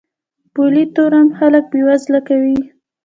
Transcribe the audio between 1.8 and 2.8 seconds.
وزله کوي.